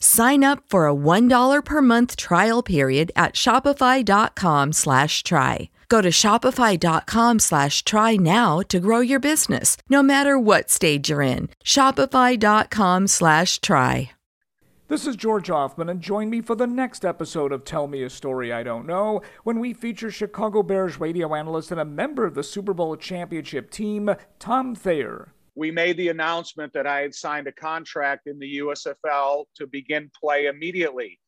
[0.00, 5.70] Sign up for a $1 per month trial period at shopify.com slash try.
[5.88, 11.22] Go to shopify.com slash try now to grow your business, no matter what stage you're
[11.22, 11.48] in.
[11.64, 14.10] Shopify.com slash try.
[14.88, 18.10] This is George Hoffman, and join me for the next episode of Tell Me a
[18.10, 22.34] Story I Don't Know when we feature Chicago Bears radio analyst and a member of
[22.34, 25.32] the Super Bowl championship team, Tom Thayer.
[25.56, 30.10] We made the announcement that I had signed a contract in the USFL to begin
[30.18, 31.18] play immediately.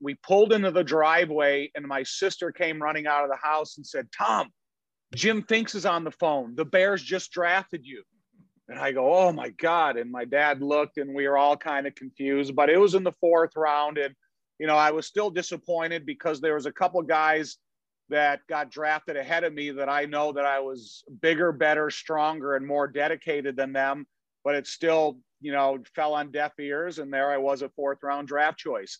[0.00, 3.86] We pulled into the driveway, and my sister came running out of the house and
[3.86, 4.48] said, Tom,
[5.14, 6.56] Jim Finks is on the phone.
[6.56, 8.02] The Bears just drafted you.
[8.68, 9.96] And I go, oh my God.
[9.96, 13.04] And my dad looked and we were all kind of confused, but it was in
[13.04, 13.96] the fourth round.
[13.96, 14.14] And,
[14.58, 17.56] you know, I was still disappointed because there was a couple guys
[18.08, 22.56] that got drafted ahead of me that I know that I was bigger, better, stronger,
[22.56, 24.06] and more dedicated than them.
[24.44, 26.98] But it still, you know, fell on deaf ears.
[26.98, 28.98] And there I was a fourth round draft choice.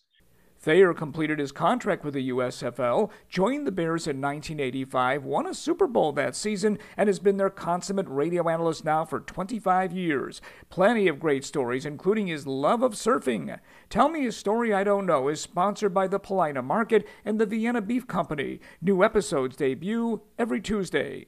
[0.61, 5.87] Thayer completed his contract with the USFL, joined the Bears in 1985, won a Super
[5.87, 10.41] Bowl that season, and has been their consummate radio analyst now for 25 years.
[10.69, 13.57] Plenty of great stories, including his love of surfing.
[13.89, 17.45] Tell Me a Story I Don't Know is sponsored by the Paulina Market and the
[17.45, 18.59] Vienna Beef Company.
[18.81, 21.27] New episodes debut every Tuesday.